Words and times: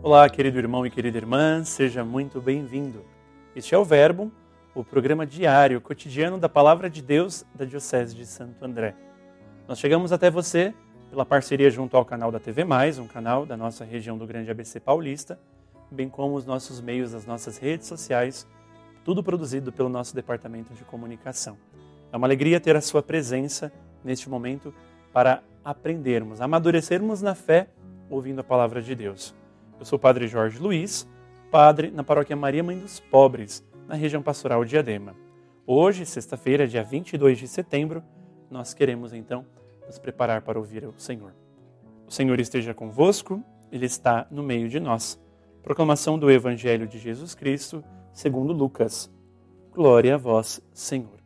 Olá, 0.00 0.28
querido 0.30 0.58
irmão 0.58 0.86
e 0.86 0.90
querida 0.90 1.18
irmã, 1.18 1.64
seja 1.64 2.04
muito 2.04 2.40
bem-vindo. 2.40 3.04
Este 3.54 3.74
é 3.74 3.78
o 3.78 3.84
Verbo, 3.84 4.30
o 4.72 4.84
programa 4.84 5.26
diário, 5.26 5.80
cotidiano 5.80 6.38
da 6.38 6.48
Palavra 6.48 6.88
de 6.88 7.02
Deus 7.02 7.44
da 7.52 7.64
Diocese 7.64 8.14
de 8.14 8.24
Santo 8.24 8.64
André. 8.64 8.94
Nós 9.66 9.80
chegamos 9.80 10.12
até 10.12 10.30
você 10.30 10.72
pela 11.10 11.26
parceria 11.26 11.68
junto 11.68 11.96
ao 11.96 12.04
canal 12.04 12.30
da 12.30 12.38
TV 12.38 12.62
Mais, 12.62 12.96
um 13.00 13.08
canal 13.08 13.44
da 13.44 13.56
nossa 13.56 13.84
região 13.84 14.16
do 14.16 14.24
Grande 14.24 14.48
ABC 14.52 14.78
Paulista, 14.78 15.36
bem 15.90 16.08
como 16.08 16.36
os 16.36 16.46
nossos 16.46 16.80
meios, 16.80 17.12
as 17.12 17.26
nossas 17.26 17.58
redes 17.58 17.88
sociais, 17.88 18.46
tudo 19.04 19.20
produzido 19.20 19.72
pelo 19.72 19.88
nosso 19.88 20.14
departamento 20.14 20.72
de 20.74 20.84
comunicação. 20.84 21.58
É 22.12 22.16
uma 22.16 22.26
alegria 22.28 22.60
ter 22.60 22.76
a 22.76 22.80
sua 22.80 23.02
presença 23.02 23.72
neste 24.04 24.30
momento 24.30 24.72
para 25.12 25.42
aprendermos, 25.64 26.40
amadurecermos 26.40 27.20
na 27.20 27.34
fé, 27.34 27.68
ouvindo 28.08 28.40
a 28.40 28.44
palavra 28.44 28.80
de 28.80 28.94
Deus. 28.94 29.36
Eu 29.78 29.84
sou 29.84 29.96
o 29.96 30.00
Padre 30.00 30.26
Jorge 30.26 30.58
Luiz, 30.58 31.08
padre 31.52 31.92
na 31.92 32.02
paróquia 32.02 32.34
Maria 32.34 32.64
Mãe 32.64 32.76
dos 32.76 32.98
Pobres, 32.98 33.64
na 33.86 33.94
região 33.94 34.20
pastoral 34.20 34.64
de 34.64 34.76
Adema. 34.76 35.14
Hoje, 35.64 36.04
sexta-feira, 36.04 36.66
dia 36.66 36.82
22 36.82 37.38
de 37.38 37.46
setembro, 37.46 38.02
nós 38.50 38.74
queremos 38.74 39.12
então 39.12 39.46
nos 39.86 39.96
preparar 39.96 40.42
para 40.42 40.58
ouvir 40.58 40.84
o 40.84 40.94
Senhor. 40.98 41.32
O 42.08 42.10
Senhor 42.10 42.40
esteja 42.40 42.74
convosco, 42.74 43.40
Ele 43.70 43.86
está 43.86 44.26
no 44.32 44.42
meio 44.42 44.68
de 44.68 44.80
nós. 44.80 45.20
Proclamação 45.62 46.18
do 46.18 46.28
Evangelho 46.28 46.88
de 46.88 46.98
Jesus 46.98 47.36
Cristo, 47.36 47.84
segundo 48.12 48.52
Lucas. 48.52 49.08
Glória 49.72 50.16
a 50.16 50.18
vós, 50.18 50.60
Senhor. 50.72 51.18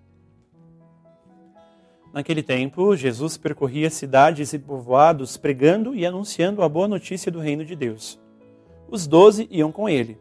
Naquele 2.12 2.42
tempo, 2.42 2.94
Jesus 2.94 3.38
percorria 3.38 3.88
cidades 3.88 4.52
e 4.52 4.58
povoados 4.58 5.38
pregando 5.38 5.94
e 5.94 6.04
anunciando 6.04 6.62
a 6.62 6.68
boa 6.68 6.86
notícia 6.86 7.32
do 7.32 7.40
reino 7.40 7.64
de 7.64 7.74
Deus. 7.74 8.20
Os 8.92 9.06
doze 9.06 9.48
iam 9.50 9.72
com 9.72 9.88
ele, 9.88 10.18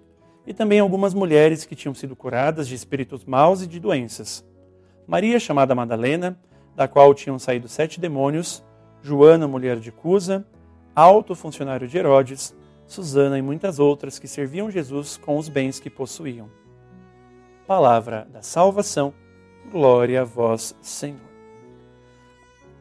e 0.48 0.54
também 0.54 0.80
algumas 0.80 1.14
mulheres 1.14 1.66
que 1.66 1.76
tinham 1.76 1.94
sido 1.94 2.16
curadas 2.16 2.66
de 2.70 2.74
espíritos 2.74 3.26
maus 3.26 3.62
e 3.62 3.68
de 3.68 3.82
doenças. 3.82 4.46
Maria, 5.06 5.42
chamada 5.42 5.76
Madalena, 5.76 6.40
da 6.74 6.88
qual 6.88 7.14
tinham 7.14 7.38
saído 7.38 7.68
sete 7.68 8.00
demônios, 8.00 8.64
Joana, 9.02 9.46
mulher 9.46 9.78
de 9.78 9.92
Cusa, 9.92 10.48
alto 10.96 11.36
funcionário 11.36 11.86
de 11.86 11.98
Herodes, 11.98 12.56
Susana 12.88 13.38
e 13.38 13.42
muitas 13.42 13.78
outras 13.78 14.18
que 14.18 14.26
serviam 14.26 14.72
Jesus 14.72 15.18
com 15.18 15.38
os 15.38 15.50
bens 15.50 15.78
que 15.78 15.90
possuíam. 15.90 16.50
Palavra 17.68 18.26
da 18.32 18.42
salvação, 18.42 19.14
glória 19.70 20.22
a 20.22 20.24
vós, 20.24 20.74
Senhor. 20.82 21.20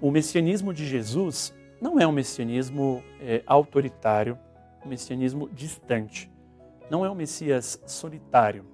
O 0.01 0.13
messianismo 0.13 0.73
de 0.73 0.87
Jesus 0.87 1.53
não 1.81 1.99
é 1.99 2.07
um 2.07 2.13
messianismo 2.13 3.03
é, 3.21 3.43
autoritário, 3.45 4.39
um 4.85 4.89
messianismo 4.89 5.49
distante. 5.51 6.31
Não 6.91 7.05
é 7.05 7.11
um 7.11 7.15
Messias 7.15 7.81
solitário. 7.87 8.65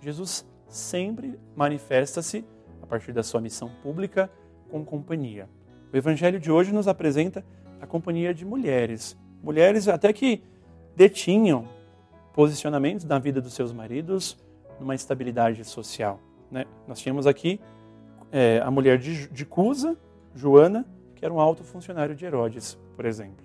Jesus 0.00 0.46
sempre 0.68 1.38
manifesta-se, 1.54 2.44
a 2.82 2.86
partir 2.86 3.12
da 3.12 3.22
sua 3.22 3.40
missão 3.40 3.70
pública, 3.82 4.30
com 4.70 4.84
companhia. 4.84 5.48
O 5.92 5.96
Evangelho 5.96 6.40
de 6.40 6.50
hoje 6.50 6.72
nos 6.72 6.88
apresenta 6.88 7.44
a 7.80 7.86
companhia 7.86 8.34
de 8.34 8.44
mulheres. 8.44 9.16
Mulheres 9.42 9.88
até 9.88 10.12
que 10.12 10.42
detinham 10.96 11.68
posicionamentos 12.32 13.04
na 13.04 13.18
vida 13.18 13.40
dos 13.40 13.52
seus 13.52 13.72
maridos 13.72 14.38
numa 14.80 14.94
estabilidade 14.94 15.64
social. 15.64 16.18
Né? 16.50 16.64
Nós 16.88 16.98
tínhamos 16.98 17.26
aqui 17.26 17.60
é, 18.30 18.60
a 18.64 18.70
mulher 18.70 18.98
de, 18.98 19.28
de 19.28 19.44
Cusa, 19.44 19.96
Joana, 20.34 20.86
que 21.14 21.24
era 21.24 21.32
um 21.32 21.38
alto 21.38 21.62
funcionário 21.62 22.14
de 22.14 22.24
Herodes, 22.24 22.78
por 22.96 23.04
exemplo. 23.04 23.44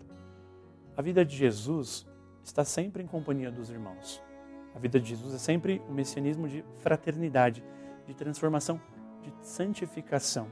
A 0.95 1.01
vida 1.01 1.23
de 1.23 1.35
Jesus 1.35 2.06
está 2.47 2.63
sempre 2.63 3.03
em 3.03 3.08
companhia 3.08 3.52
dos 3.52 3.69
irmãos. 3.69 4.24
A 4.74 4.80
vida 4.80 5.00
de 5.00 5.09
Jesus 5.09 5.34
é 5.34 5.38
sempre 5.38 5.81
um 5.90 5.94
messianismo 5.94 6.47
de 6.47 6.63
fraternidade, 6.78 7.63
de 8.06 8.13
transformação, 8.13 8.80
de 9.22 9.34
santificação. 9.41 10.47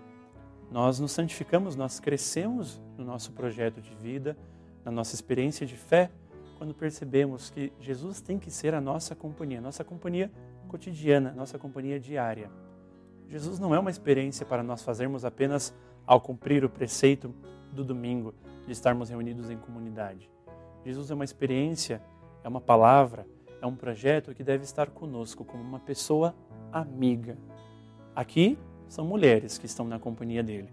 Nós 0.69 0.99
nos 0.99 1.11
santificamos, 1.11 1.75
nós 1.75 1.99
crescemos 1.99 2.81
no 2.97 3.05
nosso 3.05 3.31
projeto 3.31 3.81
de 3.81 3.95
vida, 3.95 4.37
na 4.83 4.91
nossa 4.91 5.15
experiência 5.15 5.65
de 5.65 5.75
fé, 5.75 6.11
quando 6.57 6.73
percebemos 6.73 7.49
que 7.49 7.71
Jesus 7.79 8.21
tem 8.21 8.39
que 8.39 8.49
ser 8.49 8.73
a 8.73 8.81
nossa 8.81 9.15
companhia, 9.15 9.61
nossa 9.61 9.83
companhia 9.83 10.31
cotidiana, 10.67 11.31
nossa 11.31 11.57
companhia 11.57 11.99
diária. 11.99 12.49
Jesus 13.27 13.59
não 13.59 13.73
é 13.73 13.79
uma 13.79 13.89
experiência 13.89 14.45
para 14.45 14.63
nós 14.63 14.83
fazermos 14.83 15.25
apenas 15.25 15.73
ao 16.05 16.19
cumprir 16.19 16.63
o 16.63 16.69
preceito 16.69 17.33
do 17.71 17.83
domingo 17.83 18.33
de 18.65 18.71
estarmos 18.71 19.09
reunidos 19.09 19.49
em 19.49 19.57
comunidade. 19.57 20.34
Jesus 20.85 21.09
é 21.09 21.15
uma 21.15 21.23
experiência, 21.23 21.99
é 22.43 22.47
uma 22.47 22.61
palavra, 22.61 23.25
é 23.59 23.65
um 23.65 23.75
projeto 23.75 24.35
que 24.35 24.43
deve 24.43 24.63
estar 24.63 24.91
conosco 24.91 25.43
como 25.43 25.63
uma 25.63 25.79
pessoa 25.79 26.35
amiga. 26.71 27.39
Aqui 28.15 28.55
são 28.87 29.03
mulheres 29.03 29.57
que 29.57 29.65
estão 29.65 29.87
na 29.87 29.97
companhia 29.97 30.43
dele. 30.43 30.69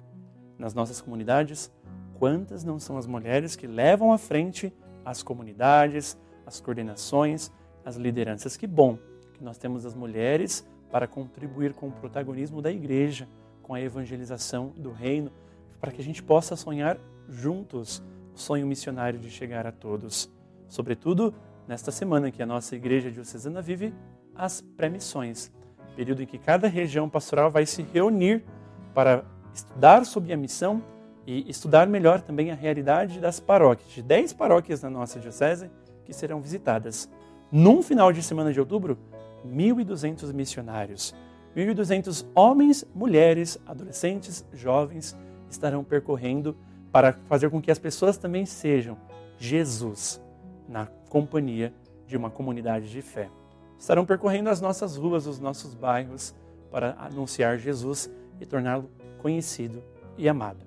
Nas 0.59 0.75
nossas 0.75 1.01
comunidades, 1.01 1.73
quantas 2.19 2.63
não 2.63 2.79
são 2.79 2.99
as 2.99 3.07
mulheres 3.07 3.57
que 3.57 3.67
levam 3.67 4.13
à 4.13 4.19
frente 4.19 4.71
as 5.03 5.23
comunidades, 5.23 6.19
as 6.45 6.61
coordenações, 6.61 7.51
as 7.83 7.97
lideranças? 7.97 8.55
Que 8.55 8.67
bom 8.67 8.99
que 9.33 9.43
nós 9.43 9.57
temos 9.57 9.87
as 9.87 9.95
mulheres 9.95 10.69
para 10.91 11.07
contribuir 11.07 11.73
com 11.73 11.89
o 11.89 11.93
protagonismo 11.93 12.61
da 12.61 12.71
igreja, 12.71 13.27
com 13.63 13.73
a 13.73 13.81
evangelização 13.81 14.75
do 14.77 14.93
reino, 14.93 15.33
para 15.81 15.91
que 15.91 16.03
a 16.03 16.05
gente 16.05 16.23
possa 16.23 16.55
sonhar 16.55 16.99
juntos 17.31 18.03
o 18.35 18.39
sonho 18.39 18.67
missionário 18.67 19.19
de 19.19 19.31
chegar 19.31 19.67
a 19.67 19.73
todos. 19.73 20.31
Sobretudo 20.69 21.35
nesta 21.67 21.91
semana 21.91 22.31
que 22.31 22.43
a 22.43 22.47
nossa 22.47 22.75
igreja 22.75 23.11
diocesana 23.11 23.61
vive 23.61 23.95
as 24.35 24.61
pré-missões 24.61 25.53
período 25.95 26.23
em 26.23 26.27
que 26.27 26.39
cada 26.39 26.69
região 26.69 27.09
pastoral 27.09 27.51
vai 27.51 27.67
se 27.67 27.83
reunir 27.83 28.45
para 28.95 29.25
estudar 29.55 30.05
sobre 30.05 30.33
a 30.33 30.37
missão 30.37 30.83
e 31.27 31.49
estudar 31.49 31.87
melhor 31.87 32.21
também 32.21 32.51
a 32.51 32.55
realidade 32.55 33.21
das 33.21 33.39
paróquias, 33.39 33.91
de 33.91 34.03
10 34.03 34.33
paróquias 34.33 34.83
na 34.83 34.91
nossa 34.91 35.21
diocese 35.21 35.71
que 36.05 36.13
serão 36.13 36.41
visitadas. 36.41 37.09
Num 37.51 37.83
final 37.83 38.13
de 38.13 38.23
semana 38.23 38.53
de 38.53 38.59
outubro, 38.59 38.99
1.200 39.47 40.33
missionários, 40.33 41.15
1.200 41.57 42.27
homens, 42.35 42.85
mulheres, 42.95 43.59
adolescentes, 43.67 44.45
jovens 44.53 45.17
estarão 45.49 45.85
percorrendo 45.85 46.57
para 46.93 47.15
fazer 47.27 47.51
com 47.51 47.61
que 47.61 47.71
as 47.71 47.79
pessoas 47.79 48.17
também 48.19 48.47
sejam 48.47 48.97
Jesus 49.39 50.21
na 50.69 50.87
companhia 51.09 51.73
de 52.07 52.17
uma 52.17 52.31
comunidade 52.31 52.91
de 52.91 53.03
fé 53.03 53.29
estarão 53.83 54.07
percorrendo 54.07 54.49
as 54.49 54.61
nossas 54.61 54.97
ruas, 54.97 55.27
os 55.27 55.41
nossos 55.41 55.75
bairros, 55.75 56.33
para 56.71 56.95
anunciar 57.01 57.59
Jesus 57.59 58.09
e 58.41 58.47
torná-lo 58.47 58.89
conhecido 59.19 59.83
e 60.17 60.29
amado. 60.29 60.65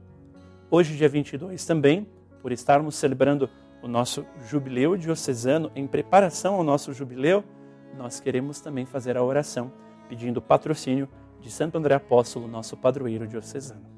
Hoje, 0.69 0.97
dia 0.97 1.07
22, 1.07 1.65
também, 1.65 2.05
por 2.41 2.51
estarmos 2.51 2.95
celebrando 2.95 3.49
o 3.81 3.87
nosso 3.87 4.25
jubileu 4.49 4.97
diocesano, 4.97 5.71
em 5.73 5.87
preparação 5.87 6.55
ao 6.55 6.63
nosso 6.63 6.91
jubileu, 6.91 7.41
nós 7.97 8.19
queremos 8.19 8.59
também 8.59 8.85
fazer 8.85 9.15
a 9.15 9.23
oração 9.23 9.71
pedindo 10.09 10.41
patrocínio 10.41 11.07
de 11.39 11.49
Santo 11.49 11.77
André 11.77 11.95
Apóstolo, 11.95 12.49
nosso 12.49 12.75
padroeiro 12.75 13.25
diocesano. 13.25 13.94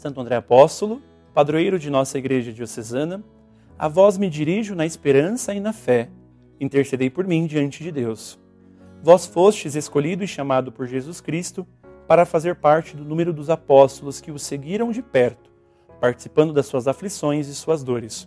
Santo 0.00 0.18
André 0.18 0.36
Apóstolo, 0.36 1.02
padroeiro 1.34 1.78
de 1.78 1.90
nossa 1.90 2.16
igreja 2.16 2.54
diocesana, 2.54 3.22
a 3.78 3.86
vós 3.86 4.16
me 4.16 4.30
dirijo 4.30 4.74
na 4.74 4.86
esperança 4.86 5.52
e 5.52 5.60
na 5.60 5.74
fé 5.74 6.08
intercedei 6.58 7.10
por 7.10 7.26
mim 7.26 7.46
diante 7.46 7.82
de 7.82 7.92
Deus. 7.92 8.40
Vós 9.02 9.26
fostes 9.26 9.74
escolhido 9.74 10.24
e 10.24 10.26
chamado 10.26 10.72
por 10.72 10.86
Jesus 10.86 11.20
Cristo 11.20 11.66
para 12.08 12.24
fazer 12.24 12.56
parte 12.56 12.96
do 12.96 13.04
número 13.04 13.30
dos 13.30 13.50
apóstolos 13.50 14.22
que 14.22 14.30
o 14.30 14.38
seguiram 14.38 14.90
de 14.90 15.02
perto, 15.02 15.50
participando 16.00 16.54
das 16.54 16.64
suas 16.64 16.88
aflições 16.88 17.46
e 17.46 17.54
suas 17.54 17.84
dores. 17.84 18.26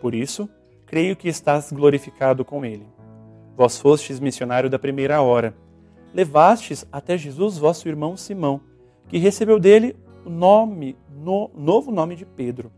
Por 0.00 0.12
isso, 0.12 0.48
creio 0.86 1.14
que 1.14 1.28
estás 1.28 1.70
glorificado 1.70 2.44
com 2.44 2.64
ele. 2.64 2.86
Vós 3.56 3.78
fostes 3.78 4.18
missionário 4.18 4.68
da 4.68 4.76
primeira 4.76 5.22
hora. 5.22 5.54
Levastes 6.12 6.84
até 6.90 7.16
Jesus 7.16 7.58
vosso 7.58 7.86
irmão 7.86 8.16
Simão, 8.16 8.60
que 9.08 9.18
recebeu 9.18 9.60
dele 9.60 9.94
o 10.26 10.30
nome, 10.30 10.96
no, 11.08 11.50
novo 11.54 11.90
nome 11.92 12.16
de 12.16 12.26
Pedro. 12.26 12.72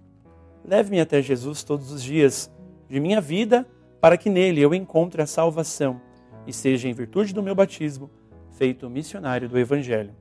Leve-me 0.64 1.00
até 1.00 1.22
Jesus 1.22 1.64
todos 1.64 1.90
os 1.90 2.02
dias 2.02 2.52
de 2.88 3.00
minha 3.00 3.20
vida 3.20 3.66
para 4.00 4.18
que 4.18 4.28
nele 4.28 4.60
eu 4.60 4.74
encontre 4.74 5.22
a 5.22 5.26
salvação 5.26 6.00
e 6.46 6.52
seja, 6.52 6.88
em 6.88 6.92
virtude 6.92 7.34
do 7.34 7.42
meu 7.42 7.54
batismo, 7.54 8.10
feito 8.52 8.88
missionário 8.88 9.48
do 9.48 9.58
Evangelho. 9.58 10.14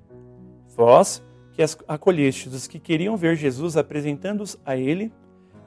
Vós, 0.76 1.24
que 1.54 1.62
acolhestes 1.88 2.54
os 2.54 2.68
que 2.68 2.80
queriam 2.80 3.18
ver 3.18 3.36
Jesus 3.36 3.78
apresentando-os 3.78 4.58
a 4.66 4.76
Ele, 4.76 5.12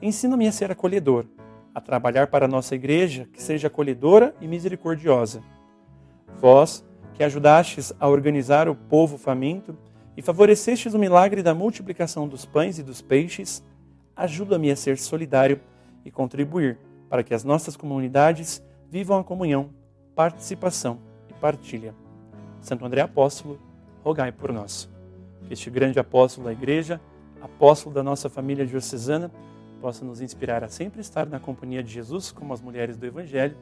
ensina-me 0.01 0.47
a 0.47 0.51
ser 0.51 0.71
acolhedor, 0.71 1.25
a 1.73 1.81
trabalhar 1.81 2.27
para 2.27 2.45
a 2.45 2.47
nossa 2.47 2.75
igreja 2.75 3.27
que 3.31 3.41
seja 3.41 3.67
acolhedora 3.67 4.35
e 4.41 4.47
misericordiosa. 4.47 5.43
Vós, 6.39 6.83
que 7.13 7.23
ajudastes 7.23 7.93
a 7.99 8.07
organizar 8.07 8.67
o 8.67 8.75
povo 8.75 9.17
faminto 9.17 9.77
e 10.15 10.21
favorecestes 10.21 10.93
o 10.93 10.99
milagre 10.99 11.41
da 11.41 11.53
multiplicação 11.53 12.27
dos 12.27 12.45
pães 12.45 12.77
e 12.77 12.83
dos 12.83 13.01
peixes, 13.01 13.63
ajuda-me 14.15 14.69
a 14.71 14.75
ser 14.75 14.97
solidário 14.97 15.59
e 16.03 16.11
contribuir 16.11 16.77
para 17.09 17.23
que 17.23 17.33
as 17.33 17.43
nossas 17.43 17.75
comunidades 17.75 18.63
vivam 18.89 19.19
a 19.19 19.23
comunhão, 19.23 19.69
participação 20.15 20.99
e 21.29 21.33
partilha. 21.33 21.93
Santo 22.59 22.85
André 22.85 23.01
Apóstolo, 23.01 23.59
rogai 24.03 24.31
por 24.31 24.51
nós. 24.51 24.89
Que 25.47 25.53
este 25.53 25.69
grande 25.69 25.99
apóstolo 25.99 26.45
da 26.45 26.53
Igreja, 26.53 27.01
apóstolo 27.41 27.93
da 27.95 28.03
nossa 28.03 28.29
família 28.29 28.65
diocesana, 28.65 29.31
possa 29.81 30.05
nos 30.05 30.21
inspirar 30.21 30.63
a 30.63 30.69
sempre 30.69 31.01
estar 31.01 31.25
na 31.25 31.39
companhia 31.39 31.81
de 31.81 31.91
Jesus, 31.91 32.31
como 32.31 32.53
as 32.53 32.61
mulheres 32.61 32.97
do 32.97 33.05
Evangelho, 33.05 33.57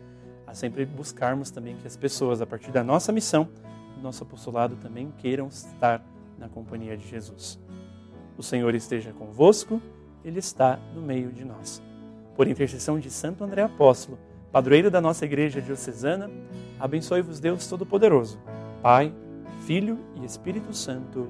a 0.45 0.54
sempre 0.54 0.86
buscarmos 0.86 1.50
também 1.50 1.78
que 1.78 1.88
as 1.88 1.95
pessoas, 1.95 2.42
a 2.42 2.45
partir 2.45 2.72
da 2.72 2.84
nossa 2.84 3.12
missão, 3.12 3.48
do 3.95 4.02
nosso 4.02 4.24
apostolado, 4.24 4.75
também 4.75 5.13
queiram 5.18 5.48
estar 5.48 6.04
na 6.39 6.50
companhia 6.50 6.95
de 6.97 7.07
Jesus. 7.07 7.59
O 8.38 8.41
Senhor 8.41 8.74
esteja 8.74 9.12
convosco, 9.12 9.81
Ele 10.24 10.39
está 10.39 10.80
no 10.95 11.01
meio 11.01 11.31
de 11.31 11.44
nós 11.44 11.81
por 12.39 12.47
intercessão 12.47 12.97
de 12.97 13.09
Santo 13.09 13.44
André 13.44 13.63
Apóstolo, 13.63 14.18
padroeiro 14.50 14.89
da 14.89 15.01
nossa 15.01 15.25
Igreja 15.25 15.62
Diocesana, 15.62 16.31
abençoe-vos 16.80 17.38
Deus 17.38 17.68
Todo-Poderoso, 17.68 18.39
Pai, 18.81 19.13
Filho 19.68 20.00
e 20.15 20.24
Espírito 20.24 20.74
Santo. 20.74 21.30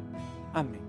Amém. 0.53 0.88